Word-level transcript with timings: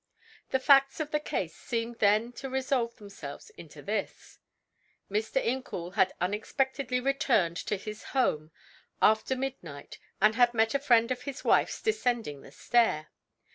The 0.49 0.57
facts 0.57 0.99
of 0.99 1.11
the 1.11 1.19
case 1.19 1.55
seemed 1.55 1.99
then 1.99 2.31
to 2.33 2.49
resolve 2.49 2.95
themselves 2.95 3.51
into 3.51 3.83
this: 3.83 4.39
Mr. 5.11 5.35
Incoul 5.39 5.91
had 5.93 6.15
unexpectedly 6.19 6.99
returned 6.99 7.55
to 7.57 7.75
his 7.77 8.05
home 8.05 8.49
after 8.99 9.35
midnight, 9.35 9.99
and 10.19 10.33
had 10.33 10.55
met 10.55 10.73
a 10.73 10.79
friend 10.79 11.11
of 11.11 11.21
his 11.21 11.43
wife's 11.43 11.83
descending 11.83 12.41
the 12.41 12.51
stair. 12.51 13.11